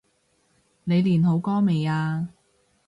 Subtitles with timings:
[0.85, 2.29] 你練好歌未呀？